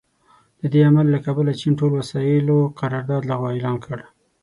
د 0.59 0.61
دې 0.73 0.81
عمل 0.89 1.05
له 1.13 1.19
کبله 1.25 1.51
چین 1.61 1.73
ټول 1.79 1.91
وسايلو 1.99 2.57
قرارداد 2.79 3.21
لغوه 3.29 3.49
اعلان 3.53 3.77
کړ. 3.85 3.99